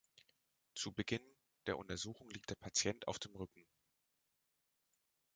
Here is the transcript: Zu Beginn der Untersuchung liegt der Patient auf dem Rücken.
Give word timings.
Zu 0.73 0.93
Beginn 0.93 1.21
der 1.67 1.77
Untersuchung 1.77 2.27
liegt 2.31 2.49
der 2.49 2.55
Patient 2.55 3.07
auf 3.07 3.19
dem 3.19 3.35
Rücken. 3.35 3.67